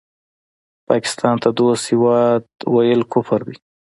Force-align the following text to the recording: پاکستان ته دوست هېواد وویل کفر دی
پاکستان 0.89 1.35
ته 1.43 1.49
دوست 1.59 1.83
هېواد 1.91 2.43
وویل 2.73 3.01
کفر 3.13 3.39
دی 3.47 3.55